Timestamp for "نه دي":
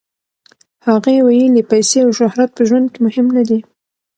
3.37-3.59